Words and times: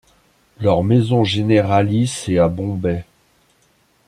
Leur 0.59 0.83
maison 0.83 1.23
généralice 1.23 2.27
est 2.27 2.39
à 2.39 2.47
Bombay. 2.47 3.05